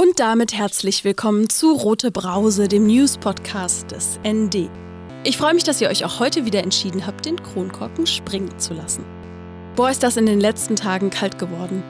[0.00, 4.70] Und damit herzlich willkommen zu Rote Brause, dem News-Podcast des ND.
[5.24, 8.72] Ich freue mich, dass ihr euch auch heute wieder entschieden habt, den Kronkorken springen zu
[8.72, 9.04] lassen.
[9.76, 11.82] Boah, ist das in den letzten Tagen kalt geworden.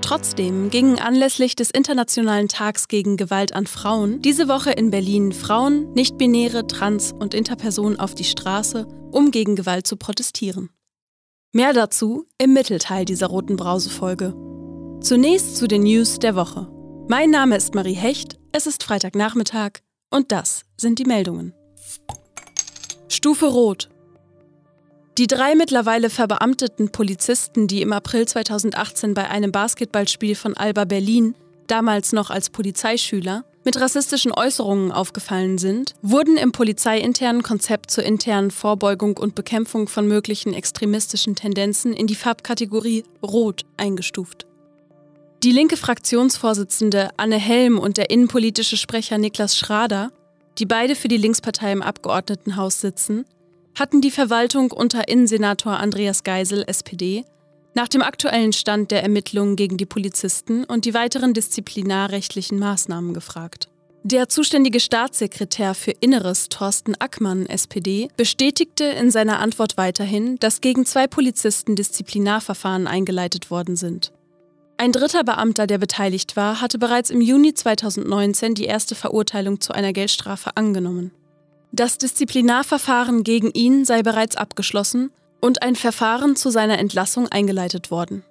[0.00, 5.92] Trotzdem gingen anlässlich des Internationalen Tags gegen Gewalt an Frauen diese Woche in Berlin Frauen,
[5.92, 10.70] Nichtbinäre, Trans- und Interpersonen auf die Straße, um gegen Gewalt zu protestieren.
[11.52, 14.34] Mehr dazu im Mittelteil dieser roten Brause-Folge.
[15.00, 16.66] Zunächst zu den News der Woche.
[17.08, 21.52] Mein Name ist Marie Hecht, es ist Freitagnachmittag und das sind die Meldungen.
[23.08, 23.88] Stufe Rot.
[25.18, 31.34] Die drei mittlerweile verbeamteten Polizisten, die im April 2018 bei einem Basketballspiel von Alba Berlin,
[31.66, 38.50] damals noch als Polizeischüler, mit rassistischen Äußerungen aufgefallen sind, wurden im polizeiinternen Konzept zur internen
[38.50, 44.46] Vorbeugung und Bekämpfung von möglichen extremistischen Tendenzen in die Farbkategorie Rot eingestuft.
[45.42, 50.12] Die linke Fraktionsvorsitzende Anne Helm und der innenpolitische Sprecher Niklas Schrader,
[50.58, 53.24] die beide für die Linkspartei im Abgeordnetenhaus sitzen,
[53.76, 57.24] hatten die Verwaltung unter Innensenator Andreas Geisel, SPD,
[57.74, 63.68] nach dem aktuellen Stand der Ermittlungen gegen die Polizisten und die weiteren disziplinarrechtlichen Maßnahmen gefragt.
[64.04, 70.86] Der zuständige Staatssekretär für Inneres, Thorsten Ackmann, SPD, bestätigte in seiner Antwort weiterhin, dass gegen
[70.86, 74.12] zwei Polizisten Disziplinarverfahren eingeleitet worden sind.
[74.76, 79.72] Ein dritter Beamter, der beteiligt war, hatte bereits im Juni 2019 die erste Verurteilung zu
[79.72, 81.12] einer Geldstrafe angenommen.
[81.72, 88.24] Das Disziplinarverfahren gegen ihn sei bereits abgeschlossen und ein Verfahren zu seiner Entlassung eingeleitet worden.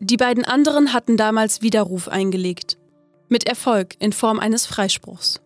[0.00, 2.78] Die beiden anderen hatten damals Widerruf eingelegt.
[3.28, 5.40] Mit Erfolg in Form eines Freispruchs.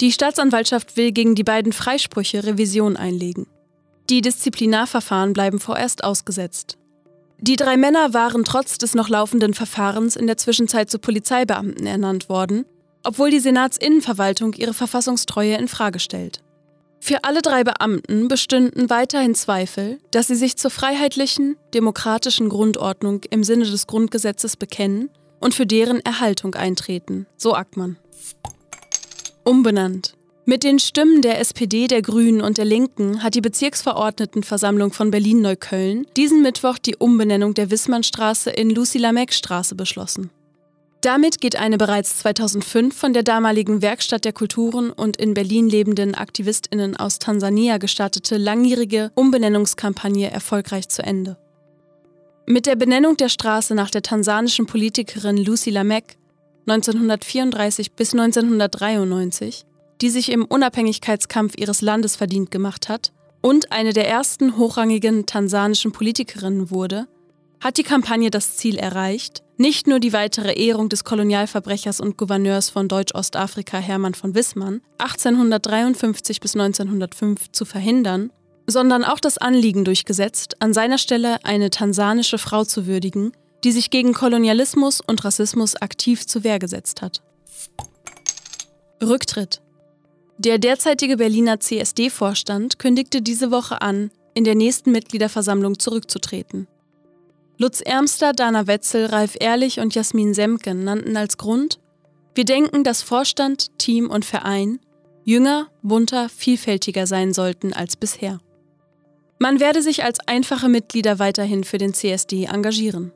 [0.00, 3.48] Die Staatsanwaltschaft will gegen die beiden Freisprüche Revision einlegen.
[4.08, 6.77] Die Disziplinarverfahren bleiben vorerst ausgesetzt.
[7.40, 12.28] Die drei Männer waren trotz des noch laufenden Verfahrens in der Zwischenzeit zu Polizeibeamten ernannt
[12.28, 12.64] worden,
[13.04, 16.42] obwohl die Senatsinnenverwaltung ihre Verfassungstreue in Frage stellt.
[17.00, 23.44] Für alle drei Beamten bestünden weiterhin Zweifel, dass sie sich zur freiheitlichen, demokratischen Grundordnung im
[23.44, 27.98] Sinne des Grundgesetzes bekennen und für deren Erhaltung eintreten, so Ackmann.
[29.44, 30.17] Umbenannt.
[30.48, 36.06] Mit den Stimmen der SPD, der Grünen und der Linken hat die Bezirksverordnetenversammlung von Berlin-Neukölln
[36.16, 40.30] diesen Mittwoch die Umbenennung der Wissmannstraße in Lucy-Lameck-Straße beschlossen.
[41.02, 46.14] Damit geht eine bereits 2005 von der damaligen Werkstatt der Kulturen und in Berlin lebenden
[46.14, 51.36] AktivistInnen aus Tansania gestartete langjährige Umbenennungskampagne erfolgreich zu Ende.
[52.46, 56.16] Mit der Benennung der Straße nach der tansanischen Politikerin Lucy Lameck
[56.66, 59.66] 1934 bis 1993
[60.00, 65.92] die sich im Unabhängigkeitskampf ihres Landes verdient gemacht hat und eine der ersten hochrangigen tansanischen
[65.92, 67.06] Politikerinnen wurde,
[67.60, 72.70] hat die Kampagne das Ziel erreicht, nicht nur die weitere Ehrung des Kolonialverbrechers und Gouverneurs
[72.70, 78.30] von Deutsch-Ostafrika Hermann von Wissmann 1853 bis 1905 zu verhindern,
[78.68, 83.32] sondern auch das Anliegen durchgesetzt, an seiner Stelle eine tansanische Frau zu würdigen,
[83.64, 87.22] die sich gegen Kolonialismus und Rassismus aktiv zur Wehr gesetzt hat.
[89.02, 89.60] Rücktritt
[90.38, 96.68] der derzeitige Berliner CSD-Vorstand kündigte diese Woche an, in der nächsten Mitgliederversammlung zurückzutreten.
[97.56, 101.80] Lutz Ärmster, Dana Wetzel, Ralf Ehrlich und Jasmin Semken nannten als Grund,
[102.36, 104.78] wir denken, dass Vorstand, Team und Verein
[105.24, 108.38] jünger, bunter, vielfältiger sein sollten als bisher.
[109.40, 113.12] Man werde sich als einfache Mitglieder weiterhin für den CSD engagieren.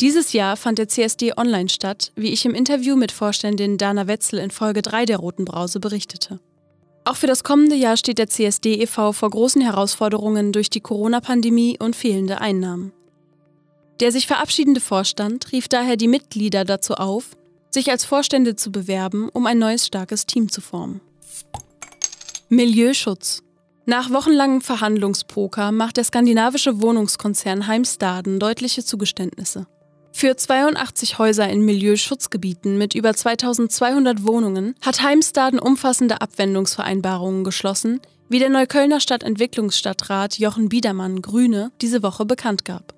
[0.00, 4.38] Dieses Jahr fand der CSD online statt, wie ich im Interview mit Vorständin Dana Wetzel
[4.38, 6.38] in Folge 3 der Roten Brause berichtete.
[7.04, 9.12] Auch für das kommende Jahr steht der CSD e.V.
[9.12, 12.92] vor großen Herausforderungen durch die Corona-Pandemie und fehlende Einnahmen.
[14.00, 17.36] Der sich verabschiedende Vorstand rief daher die Mitglieder dazu auf,
[17.70, 21.00] sich als Vorstände zu bewerben, um ein neues starkes Team zu formen.
[22.50, 23.42] Milieuschutz.
[23.86, 29.66] Nach wochenlangem Verhandlungspoker macht der skandinavische Wohnungskonzern Heimstaden deutliche Zugeständnisse.
[30.18, 38.00] Für 82 Häuser in Milieuschutzgebieten mit über 2200 Wohnungen hat Heimstaden umfassende Abwendungsvereinbarungen geschlossen,
[38.30, 42.94] wie der Neuköllner Stadtentwicklungsstadtrat Jochen Biedermann Grüne diese Woche bekannt gab.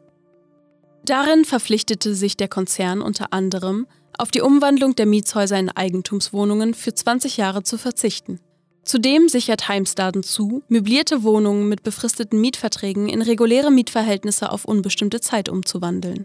[1.05, 6.95] Darin verpflichtete sich der Konzern unter anderem, auf die Umwandlung der Mietshäuser in Eigentumswohnungen für
[6.95, 8.39] 20 Jahre zu verzichten.
[8.85, 15.49] Zudem sichert Heimstaden zu, möblierte Wohnungen mit befristeten Mietverträgen in reguläre Mietverhältnisse auf unbestimmte Zeit
[15.49, 16.25] umzuwandeln.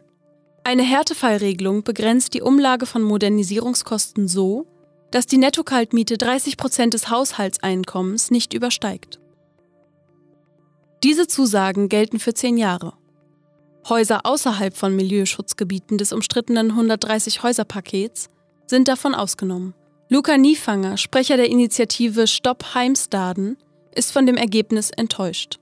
[0.65, 4.65] Eine Härtefallregelung begrenzt die Umlage von Modernisierungskosten so,
[5.12, 9.19] dass die Nettokaltmiete 30 Prozent des Haushaltseinkommens nicht übersteigt.
[11.04, 12.94] Diese Zusagen gelten für zehn Jahre.
[13.89, 18.30] Häuser außerhalb von Milieuschutzgebieten des umstrittenen 130 Häuser-Pakets
[18.66, 19.74] sind davon ausgenommen.
[20.07, 23.57] Luca Niefanger, Sprecher der Initiative Stopp Heimstaden,
[23.94, 25.59] ist von dem Ergebnis enttäuscht.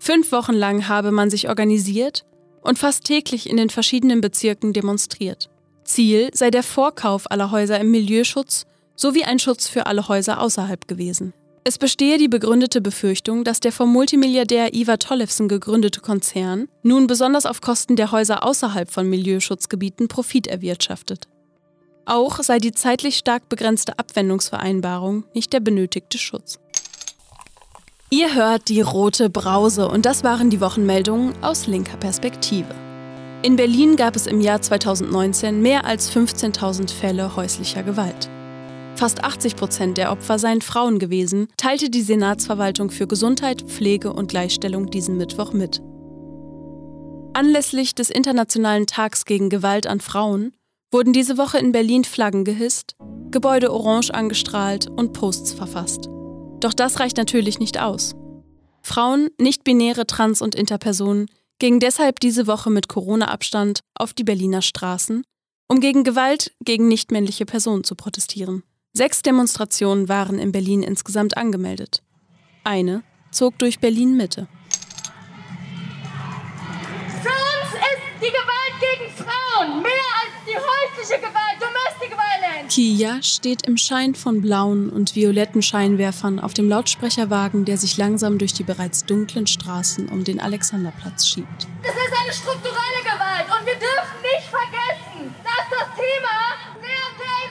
[0.00, 2.24] Fünf Wochen lang habe man sich organisiert
[2.64, 5.48] und fast täglich in den verschiedenen Bezirken demonstriert.
[5.84, 8.64] Ziel sei der Vorkauf aller Häuser im Milieuschutz
[8.96, 11.34] sowie ein Schutz für alle Häuser außerhalb gewesen.
[11.66, 17.46] Es bestehe die begründete Befürchtung, dass der vom Multimilliardär Ivar Tollefsen gegründete Konzern nun besonders
[17.46, 21.28] auf Kosten der Häuser außerhalb von Milieuschutzgebieten Profit erwirtschaftet.
[22.06, 26.58] Auch sei die zeitlich stark begrenzte Abwendungsvereinbarung nicht der benötigte Schutz.
[28.10, 32.74] Ihr hört die rote Brause und das waren die Wochenmeldungen aus linker Perspektive.
[33.42, 38.30] In Berlin gab es im Jahr 2019 mehr als 15.000 Fälle häuslicher Gewalt.
[38.94, 44.28] Fast 80 Prozent der Opfer seien Frauen gewesen, teilte die Senatsverwaltung für Gesundheit, Pflege und
[44.28, 45.82] Gleichstellung diesen Mittwoch mit.
[47.32, 50.52] Anlässlich des Internationalen Tags gegen Gewalt an Frauen
[50.92, 52.94] wurden diese Woche in Berlin Flaggen gehisst,
[53.32, 56.08] Gebäude orange angestrahlt und Posts verfasst.
[56.64, 58.14] Doch das reicht natürlich nicht aus.
[58.80, 61.26] Frauen, nicht-binäre Trans- und Interpersonen
[61.58, 65.24] gingen deshalb diese Woche mit Corona-Abstand auf die Berliner Straßen,
[65.68, 68.62] um gegen Gewalt gegen nichtmännliche Personen zu protestieren.
[68.94, 72.02] Sechs Demonstrationen waren in Berlin insgesamt angemeldet.
[72.64, 74.48] Eine zog durch Berlin Mitte.
[77.20, 81.44] Für ist die Gewalt gegen Frauen mehr als die häusliche Gewalt.
[82.68, 88.38] Kia steht im Schein von blauen und violetten Scheinwerfern auf dem Lautsprecherwagen, der sich langsam
[88.38, 91.68] durch die bereits dunklen Straßen um den Alexanderplatz schiebt.
[91.82, 96.34] Es ist eine strukturelle Gewalt und wir dürfen nicht vergessen, dass das Thema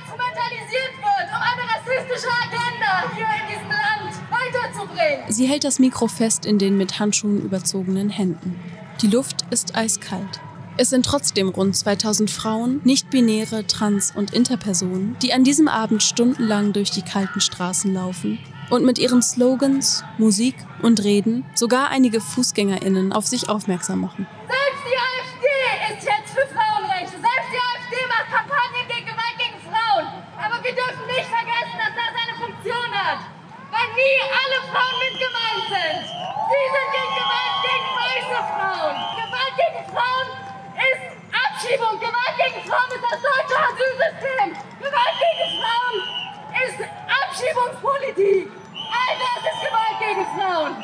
[0.04, 5.32] instrumentalisiert wird, um eine rassistische Agenda hier in diesem Land weiterzubringen.
[5.32, 8.60] Sie hält das Mikro fest in den mit Handschuhen überzogenen Händen.
[9.02, 10.40] Die Luft ist eiskalt.
[10.76, 16.74] Es sind trotzdem rund 2000 Frauen, nicht-binäre, trans- und interpersonen, die an diesem Abend stundenlang
[16.74, 18.40] durch die kalten Straßen laufen
[18.72, 24.26] und mit ihren Slogans, Musik und Reden sogar einige FußgängerInnen auf sich aufmerksam machen.
[24.50, 27.22] Selbst die AfD ist jetzt für Frauenrechte.
[27.22, 30.10] Selbst die AfD macht Kampagnen gegen Gewalt gegen Frauen.
[30.42, 33.22] Aber wir dürfen nicht vergessen, dass das eine Funktion hat.
[33.70, 36.02] Weil nie alle Frauen mit sind.
[36.02, 37.23] Sie sind gegen Gewalt
[41.64, 42.00] Abschiebung.
[42.00, 44.64] Gewalt gegen Frauen ist das deutsche Asylsystem.
[44.80, 45.98] Gewalt gegen Frauen
[46.68, 46.80] ist
[47.24, 48.52] Abschiebungspolitik.
[48.92, 50.84] All das ist Gewalt gegen Frauen.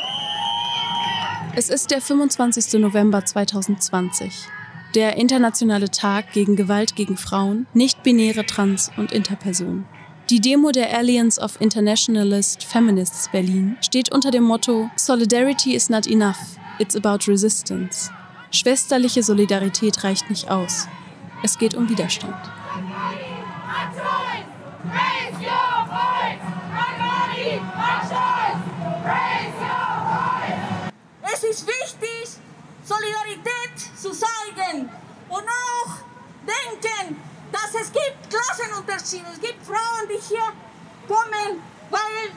[1.55, 2.79] Es ist der 25.
[2.79, 4.31] November 2020,
[4.95, 9.85] der internationale Tag gegen Gewalt gegen Frauen, nicht-binäre Trans- und Interpersonen.
[10.29, 16.07] Die Demo der Alliance of Internationalist Feminists Berlin steht unter dem Motto Solidarity is not
[16.07, 16.37] enough,
[16.77, 18.11] it's about resistance.
[18.51, 20.87] Schwesterliche Solidarität reicht nicht aus.
[21.43, 22.35] Es geht um Widerstand.
[31.31, 32.41] Es ist wichtig,
[32.83, 34.89] Solidarität zu zeigen
[35.29, 35.93] und auch
[36.41, 37.17] denken,
[37.51, 39.25] dass es gibt Klassenunterschiede.
[39.31, 40.51] Es gibt Frauen, die hier
[41.07, 41.61] kommen,
[41.91, 42.31] weil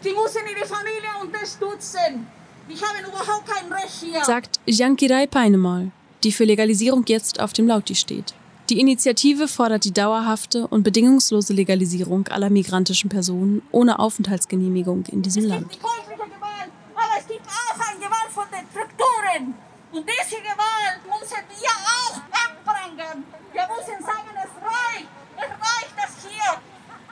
[0.00, 2.28] sie müssen ihre Familie unterstützen.
[2.70, 4.24] Die haben überhaupt kein Recht hier.
[4.24, 5.90] Sagt Jankirai Peinemal,
[6.22, 8.34] die für Legalisierung jetzt auf dem Lauti steht.
[8.68, 15.42] Die Initiative fordert die dauerhafte und bedingungslose Legalisierung aller migrantischen Personen ohne Aufenthaltsgenehmigung in diesem
[15.42, 15.70] es Land.
[15.70, 19.54] gibt die häusliche Gewalt, aber es gibt auch eine Gewalt von den Strukturen.
[19.90, 23.24] Und diese Gewalt müssen wir auch anprangern.
[23.52, 25.10] Wir müssen sagen, es reicht.
[25.34, 26.62] Es reicht, dass hier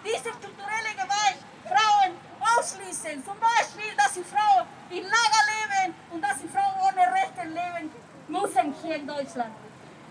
[0.07, 0.78] diese strukturelle
[2.59, 3.25] ausschließen.
[3.25, 7.91] Zum Beispiel, dass die Frauen in Lager leben und dass die Frauen ohne Rechte leben
[8.29, 9.55] müssen hier in Deutschland.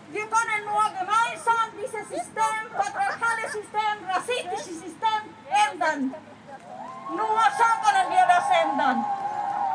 [0.10, 6.16] Wir können nur gemeinsam dieses System, patriarchale System, rassistische System ändern.
[7.10, 9.06] Nur so können wir das ändern.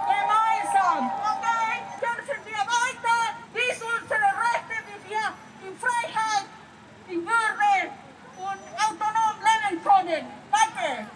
[0.09, 1.11] Gemeinsam.
[1.13, 3.19] Okay, kämpfen wir weiter,
[3.53, 5.25] bis unsere Rechte, wie wir
[5.69, 6.47] in Freiheit,
[7.09, 7.93] in Würde
[8.39, 10.27] und autonom leben können.
[10.51, 11.07] Danke.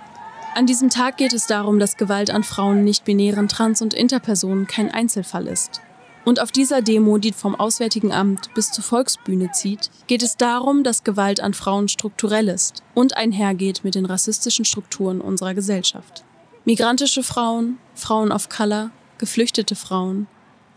[0.57, 4.91] An diesem Tag geht es darum, dass Gewalt an Frauen, nicht-binären Trans- und Interpersonen kein
[4.91, 5.83] Einzelfall ist.
[6.25, 10.83] Und auf dieser Demo, die vom Auswärtigen Amt bis zur Volksbühne zieht, geht es darum,
[10.83, 16.25] dass Gewalt an Frauen strukturell ist und einhergeht mit den rassistischen Strukturen unserer Gesellschaft.
[16.65, 20.27] Migrantische Frauen, Frauen of Color, geflüchtete Frauen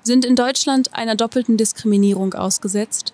[0.04, 3.14] sind in Deutschland einer doppelten Diskriminierung ausgesetzt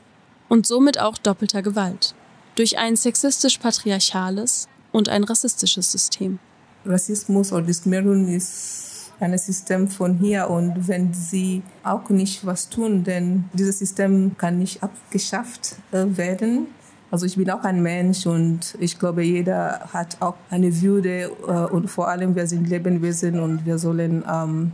[0.50, 2.16] und somit auch doppelter Gewalt
[2.56, 6.40] durch ein sexistisch-patriarchales und ein rassistisches System.
[6.86, 13.04] Rassismus oder Diskriminierung ist ein System von hier und wenn sie auch nicht was tun,
[13.04, 16.68] denn dieses System kann nicht abgeschafft äh, werden.
[17.12, 21.74] Also ich bin auch ein Mensch und ich glaube, jeder hat auch eine Würde äh,
[21.74, 24.74] und vor allem wir sind Lebewesen und wir sollen ähm,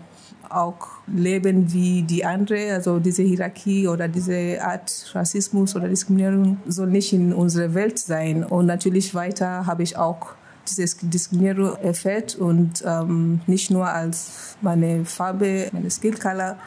[0.50, 2.74] auch leben wie die andere.
[2.74, 8.44] Also diese Hierarchie oder diese Art Rassismus oder Diskriminierung soll nicht in unserer Welt sein.
[8.44, 10.34] Und natürlich weiter habe ich auch
[10.68, 16.58] dieses Diskriminierung erfährt und ähm, nicht nur als meine Farbe, meine Skill Color,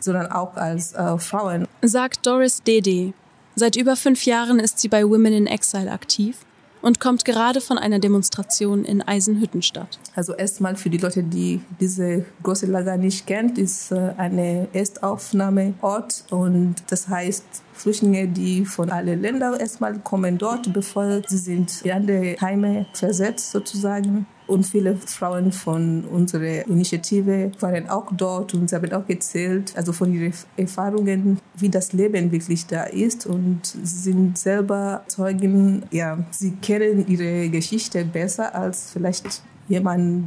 [0.00, 1.66] sondern auch als äh, Frauen.
[1.82, 3.12] Sagt Doris Dede.
[3.56, 6.36] Seit über fünf Jahren ist sie bei Women in Exile aktiv
[6.84, 9.98] und kommt gerade von einer Demonstration in Eisenhüttenstadt.
[10.14, 16.24] Also erstmal für die Leute, die diese große Lager nicht kennt, ist äh, eine Erstaufnahmeort
[16.28, 21.90] und das heißt Flüchtlinge, die von allen Ländern erstmal kommen dort, bevor sie sind in
[21.90, 24.26] andere Heime versetzt sozusagen.
[24.46, 29.92] Und viele Frauen von unserer Initiative waren auch dort und sie haben auch erzählt, also
[29.92, 33.26] von ihren Erfahrungen, wie das Leben wirklich da ist.
[33.26, 40.26] Und sie sind selber Zeugen, ja, sie kennen ihre Geschichte besser als vielleicht jemand,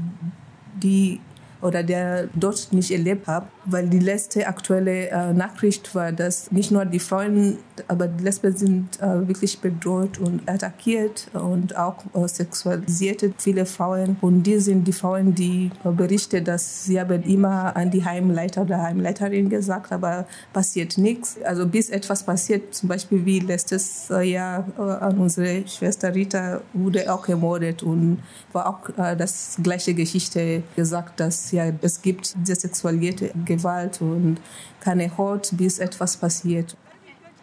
[0.81, 1.19] die
[1.61, 6.71] oder der dort nicht erlebt habe, weil die letzte aktuelle äh, Nachricht war, dass nicht
[6.71, 7.57] nur die Frauen,
[7.87, 14.17] aber die Lesben sind äh, wirklich bedroht und attackiert und auch äh, sexualisiert, viele Frauen.
[14.21, 18.61] Und die sind die Frauen, die äh, berichten, dass sie haben immer an die Heimleiter
[18.61, 21.37] oder Heimleiterin gesagt, aber passiert nichts.
[21.43, 26.61] Also bis etwas passiert, zum Beispiel wie letztes äh, Jahr äh, an unsere Schwester Rita
[26.73, 28.19] wurde auch ermordet und
[28.53, 34.37] war auch äh, das gleiche Geschichte gesagt, dass ja, es gibt sexualisierte Gewalt und
[34.79, 36.75] keine Hort, bis etwas passiert.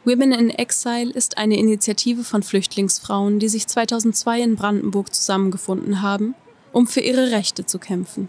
[0.05, 6.35] Women in Exile ist eine Initiative von Flüchtlingsfrauen, die sich 2002 in Brandenburg zusammengefunden haben,
[6.73, 8.29] um für ihre Rechte zu kämpfen.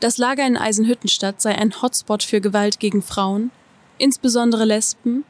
[0.00, 3.50] Das Lager in Eisenhüttenstadt sei ein Hotspot für Gewalt gegen Frauen,
[3.98, 5.24] insbesondere Lesben,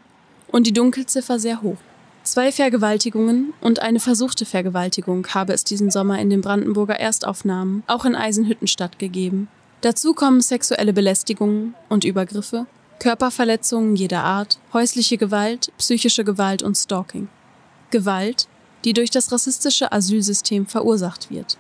[0.48, 1.78] und die Dunkelziffer sehr hoch.
[2.22, 8.04] Zwei Vergewaltigungen und eine versuchte Vergewaltigung habe es diesen Sommer in den Brandenburger Erstaufnahmen auch
[8.04, 9.48] in Eisenhüttenstadt gegeben.
[9.80, 12.66] Dazu kommen sexuelle Belästigungen und Übergriffe,
[12.98, 17.28] Körperverletzungen jeder Art, häusliche Gewalt, psychische Gewalt und Stalking.
[17.90, 18.48] Gewalt,
[18.84, 21.58] die durch das rassistische Asylsystem verursacht wird.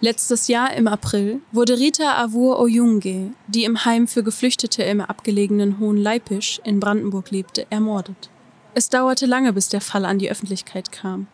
[0.00, 5.80] Letztes Jahr im April wurde Rita Avur Oyunge, die im Heim für Geflüchtete im abgelegenen
[5.80, 8.30] Hohen Leipisch in Brandenburg lebte, ermordet.
[8.74, 11.26] Es dauerte lange, bis der Fall an die Öffentlichkeit kam.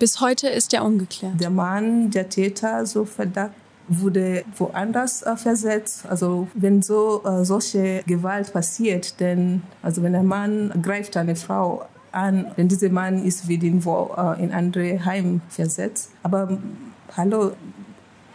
[0.00, 1.40] Bis heute ist er ungeklärt.
[1.40, 3.54] Der Mann, der Täter, so Verdacht
[3.88, 6.06] wurde woanders äh, versetzt.
[6.06, 11.84] Also wenn so äh, solche Gewalt passiert, denn also wenn ein Mann greift eine Frau
[12.12, 16.10] an, denn dieser Mann ist wieder äh, in andere Heim versetzt.
[16.22, 16.58] Aber
[17.16, 17.52] hallo,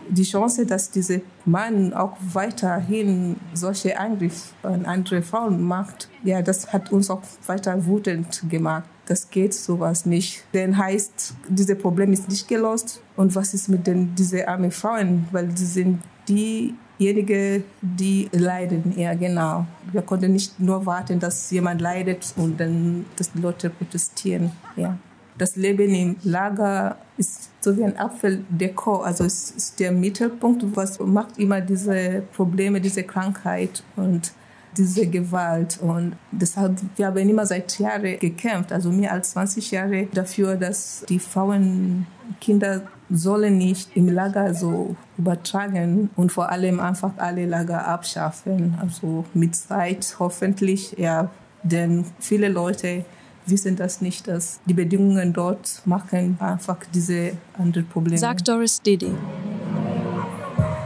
[0.10, 6.74] die Chance, dass dieser Mann auch weiterhin solche Angriffe an andere Frauen macht, ja, das
[6.74, 8.89] hat uns auch weiter wütend gemacht.
[9.09, 10.43] Das geht sowas nicht.
[10.53, 13.01] Denn heißt, dieses Problem ist nicht gelöst.
[13.15, 15.27] Und was ist mit den, diese armen Frauen?
[15.31, 18.93] Weil sie sind diejenigen, die leiden.
[18.95, 19.65] Ja, genau.
[19.91, 24.51] Wir konnten nicht nur warten, dass jemand leidet und dann, dass die Leute protestieren.
[24.75, 24.95] Ja.
[25.39, 29.07] Das Leben im Lager ist so wie ein Apfeldekor.
[29.07, 34.33] Also es ist der Mittelpunkt, was macht immer diese Probleme, diese Krankheit und
[34.77, 35.79] diese Gewalt.
[35.81, 41.05] Und deshalb, wir haben immer seit Jahren gekämpft, also mehr als 20 Jahre dafür, dass
[41.07, 42.07] die Frauen,
[42.39, 48.75] Kinder sollen nicht im Lager so übertragen und vor allem einfach alle Lager abschaffen.
[48.79, 51.29] Also mit Zeit hoffentlich, ja,
[51.63, 53.05] denn viele Leute
[53.45, 58.19] wissen das nicht, dass die Bedingungen dort machen einfach diese anderen Probleme.
[58.19, 59.11] Sagt Doris Dede.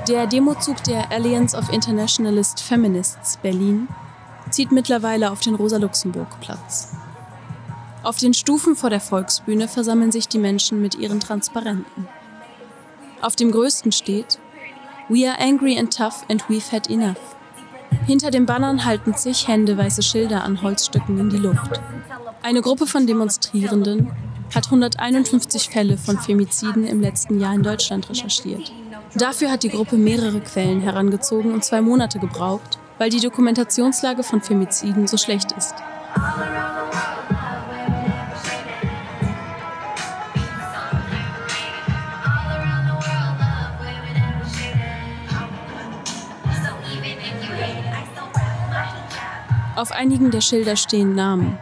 [0.07, 3.87] Der Demozug der Alliance of Internationalist Feminists Berlin
[4.49, 6.93] zieht mittlerweile auf den Rosa-Luxemburg-Platz.
[8.03, 12.09] Auf den Stufen vor der Volksbühne versammeln sich die Menschen mit ihren Transparenten.
[13.21, 14.39] Auf dem größten steht
[15.07, 17.37] We are angry and tough and we've had enough.
[18.05, 21.79] Hinter den Bannern halten zig Hände weiße Schilder an Holzstücken in die Luft.
[22.41, 24.11] Eine Gruppe von Demonstrierenden
[24.53, 28.73] hat 151 Fälle von Femiziden im letzten Jahr in Deutschland recherchiert.
[29.15, 34.41] Dafür hat die Gruppe mehrere Quellen herangezogen und zwei Monate gebraucht, weil die Dokumentationslage von
[34.41, 35.75] Femiziden so schlecht ist.
[49.75, 51.59] Auf einigen der Schilder stehen Namen.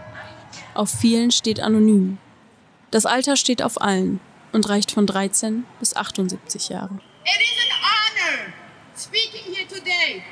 [0.74, 2.18] Auf vielen steht anonym.
[2.92, 4.22] Das Alter steht auf allen
[4.54, 7.02] und reicht von 13 bis 78 Jahren.
[7.24, 8.54] It is an honor
[8.96, 10.24] speaking here today.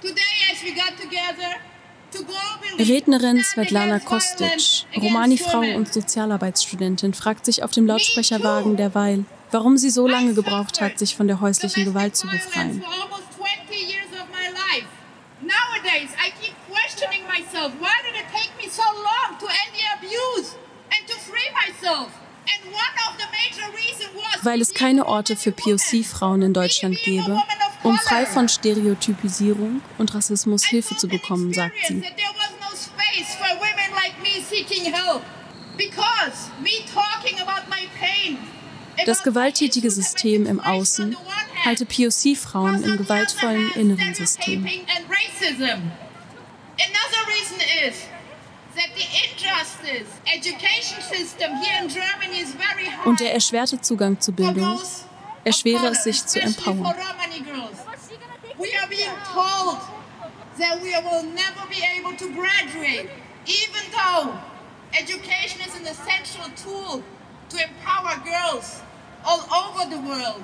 [0.00, 1.60] Today, as we got together
[2.78, 10.06] Rednerin Svetlana Kostic, Romani-Frau und Sozialarbeitsstudentin, fragt sich auf dem Lautsprecherwagen derweil, warum sie so
[10.06, 12.82] lange gebraucht hat, sich von der häuslichen Gewalt zu befreien.
[24.46, 27.42] Weil es keine Orte für POC-Frauen in Deutschland gäbe,
[27.82, 32.04] um frei von Stereotypisierung und Rassismus Hilfe zu bekommen, sagt sie.
[39.04, 41.16] Das gewalttätige System im Außen
[41.64, 44.64] halte POC-Frauen im gewaltvollen inneren System.
[53.04, 54.80] Und der erschwerte Zugang zu Bildung
[55.44, 56.94] erschwere es sich zu empowern.
[60.58, 63.10] that we will never be able to graduate,
[63.46, 64.38] even though
[64.98, 67.02] education is an essential tool
[67.50, 68.80] to empower girls
[69.24, 70.42] all over the world.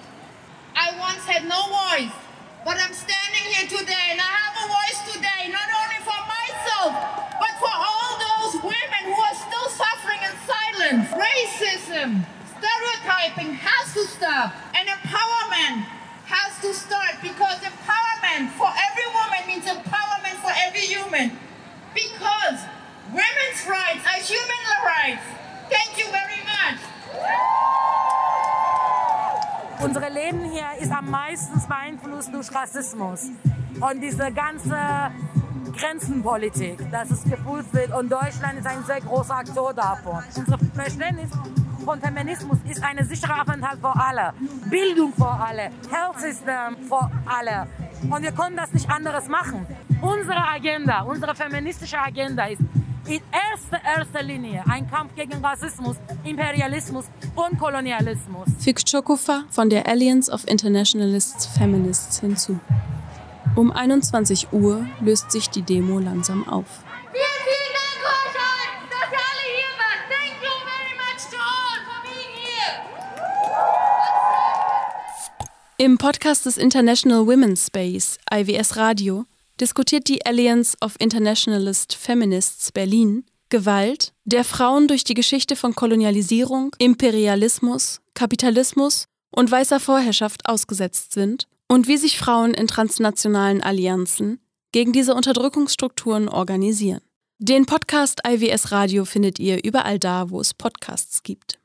[0.77, 2.13] I once had no voice,
[2.65, 6.93] but I'm standing here today and I have a voice today, not only for myself,
[7.41, 7.92] but for all
[11.01, 12.21] Racism,
[12.53, 15.89] stereotyping has to stop, and empowerment
[16.29, 21.33] has to start because empowerment for every woman means empowerment for every human.
[21.95, 22.61] Because
[23.09, 25.25] women's rights are human rights.
[25.71, 26.81] Thank you very much.
[29.81, 33.31] Unsere Leben hier ist am meisten beeinflusst durch Rassismus
[33.81, 35.11] und diese ganze
[35.71, 37.93] Grenzenpolitik, dass es geprüft wird.
[37.93, 40.23] Und Deutschland ist ein sehr großer Aktor davon.
[40.37, 41.31] Unser Verständnis
[41.85, 44.33] von Feminismus ist eine sichere Aufenthalt für alle,
[44.71, 47.67] Bildung für alle, Health System für alle.
[48.03, 49.67] Und wir können das nicht anderes machen.
[50.01, 52.61] Unsere Agenda, unsere feministische Agenda ist
[53.07, 58.49] in erster, erster Linie ein Kampf gegen Rassismus, Imperialismus und Kolonialismus.
[58.59, 62.61] Fügt Chokufa von der Alliance of Internationalists Feminists hinzu.
[63.55, 66.65] Um 21 Uhr löst sich die Demo langsam auf.
[75.77, 79.27] Im Podcast des International Women's Space, IWS Radio,
[79.61, 86.75] diskutiert die Alliance of Internationalist Feminists Berlin Gewalt, der Frauen durch die Geschichte von Kolonialisierung,
[86.79, 94.41] Imperialismus, Kapitalismus und weißer Vorherrschaft ausgesetzt sind und wie sich Frauen in transnationalen Allianzen
[94.73, 97.01] gegen diese Unterdrückungsstrukturen organisieren.
[97.39, 101.59] Den Podcast IWS Radio findet ihr überall da, wo es Podcasts gibt.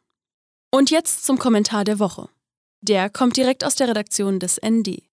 [0.71, 2.29] Und jetzt zum Kommentar der Woche.
[2.79, 5.03] Der kommt direkt aus der Redaktion des ND.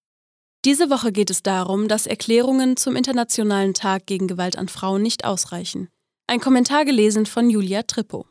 [0.64, 5.24] Diese Woche geht es darum, dass Erklärungen zum Internationalen Tag gegen Gewalt an Frauen nicht
[5.24, 5.88] ausreichen.
[6.28, 8.26] Ein Kommentar gelesen von Julia Trippo.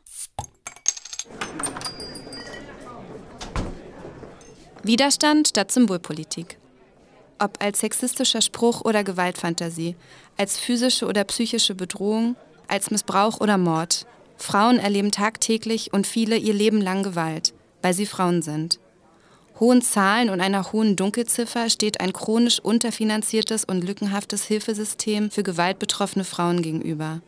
[4.84, 6.58] Widerstand statt Symbolpolitik.
[7.38, 9.96] Ob als sexistischer Spruch oder Gewaltfantasie,
[10.36, 12.36] als physische oder psychische Bedrohung,
[12.68, 14.06] als Missbrauch oder Mord.
[14.36, 18.78] Frauen erleben tagtäglich und viele ihr Leben lang Gewalt, weil sie Frauen sind
[19.60, 26.24] hohen Zahlen und einer hohen Dunkelziffer steht ein chronisch unterfinanziertes und lückenhaftes Hilfesystem für gewaltbetroffene
[26.24, 27.20] Frauen gegenüber.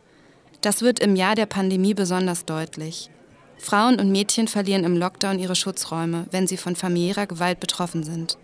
[0.61, 3.11] Das wird im Jahr der Pandemie besonders deutlich.
[3.59, 8.38] Frauen und Mädchen verlieren im Lockdown ihre Schutzräume, wenn sie von familiärer Gewalt betroffen sind.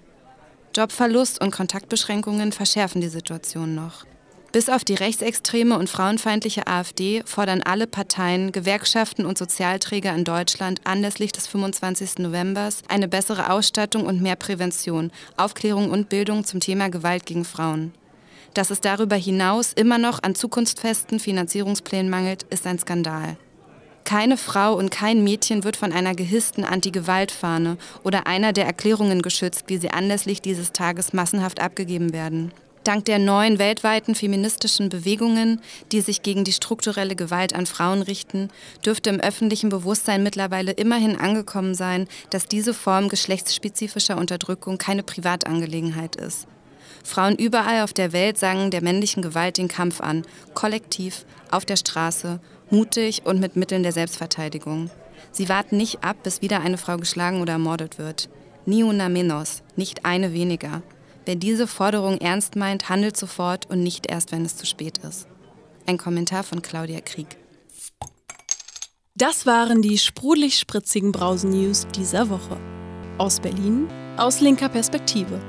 [0.74, 4.06] Jobverlust und Kontaktbeschränkungen verschärfen die Situation noch.
[4.52, 10.82] Bis auf die rechtsextreme und frauenfeindliche AfD fordern alle Parteien, Gewerkschaften und Sozialträger in Deutschland
[10.84, 12.18] anlässlich des 25.
[12.18, 17.94] Novembers eine bessere Ausstattung und mehr Prävention, Aufklärung und Bildung zum Thema Gewalt gegen Frauen.
[18.52, 23.38] Dass es darüber hinaus immer noch an zukunftsfesten Finanzierungsplänen mangelt, ist ein Skandal.
[24.04, 29.64] Keine Frau und kein Mädchen wird von einer gehissten Anti-Gewalt-Fahne oder einer der Erklärungen geschützt,
[29.68, 32.52] wie sie anlässlich dieses Tages massenhaft abgegeben werden.
[32.84, 35.60] Dank der neuen weltweiten feministischen Bewegungen,
[35.92, 38.48] die sich gegen die strukturelle Gewalt an Frauen richten,
[38.84, 46.16] dürfte im öffentlichen Bewusstsein mittlerweile immerhin angekommen sein, dass diese Form geschlechtsspezifischer Unterdrückung keine Privatangelegenheit
[46.16, 46.48] ist.
[47.04, 51.76] Frauen überall auf der Welt sagen der männlichen Gewalt den Kampf an, kollektiv, auf der
[51.76, 52.40] Straße,
[52.72, 54.90] mutig und mit Mitteln der Selbstverteidigung.
[55.30, 58.28] Sie warten nicht ab, bis wieder eine Frau geschlagen oder ermordet wird.
[58.66, 60.82] Ni una menos, nicht eine weniger.
[61.24, 65.28] Wer diese Forderung ernst meint, handelt sofort und nicht erst, wenn es zu spät ist.
[65.86, 67.36] Ein Kommentar von Claudia Krieg.
[69.14, 72.58] Das waren die sprudelig spritzigen Brausen-News dieser Woche.
[73.18, 75.40] Aus Berlin, aus linker Perspektive.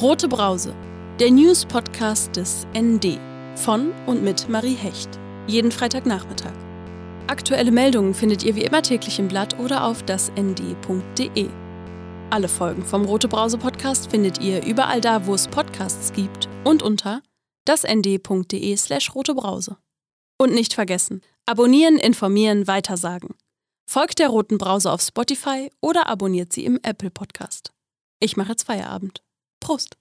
[0.00, 0.74] Rote Brause,
[1.18, 3.18] der News-Podcast des ND.
[3.56, 5.18] Von und mit Marie Hecht.
[5.48, 6.52] Jeden Freitagnachmittag.
[7.26, 11.48] Aktuelle Meldungen findet ihr wie immer täglich im Blatt oder auf dasnd.de.
[12.28, 16.82] Alle Folgen vom Rote Brause Podcast findet ihr überall da, wo es Podcasts gibt und
[16.82, 17.22] unter
[17.64, 19.78] dasnd.de slash rotebrause.
[20.38, 23.34] Und nicht vergessen, abonnieren, informieren, weitersagen.
[23.90, 27.72] Folgt der Roten Brause auf Spotify oder abonniert sie im Apple Podcast.
[28.20, 29.22] Ich mache jetzt Feierabend.
[29.60, 29.96] Prost!